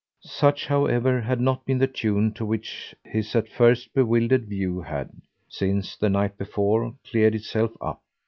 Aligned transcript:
Such, 0.23 0.65
however, 0.65 1.21
had 1.21 1.39
not 1.39 1.63
been 1.63 1.77
the 1.77 1.85
tune 1.85 2.33
to 2.33 2.43
which 2.43 2.95
his 3.03 3.35
at 3.35 3.47
first 3.47 3.93
bewildered 3.93 4.47
view 4.47 4.81
had, 4.81 5.11
since 5.47 5.95
the 5.95 6.09
night 6.09 6.39
before, 6.39 6.95
cleared 7.05 7.35
itself 7.35 7.73
up. 7.79 8.01